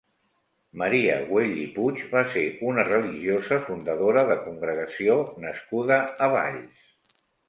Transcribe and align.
Maria 0.81 1.15
Güell 1.25 1.57
i 1.63 1.65
Puig 1.75 1.99
va 2.13 2.23
ser 2.35 2.45
una 2.69 2.85
religiosa 2.87 3.59
fundadora 3.67 4.23
de 4.31 4.39
congregació 4.47 5.19
nascuda 5.45 6.01
a 6.27 6.31
Valls. 6.37 6.89